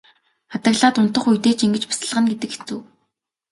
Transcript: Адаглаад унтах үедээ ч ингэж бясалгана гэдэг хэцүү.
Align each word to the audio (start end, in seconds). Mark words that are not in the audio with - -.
Адаглаад 0.55 0.95
унтах 1.01 1.23
үедээ 1.29 1.53
ч 1.57 1.59
ингэж 1.65 1.83
бясалгана 1.87 2.29
гэдэг 2.31 2.49
хэцүү. 2.53 2.79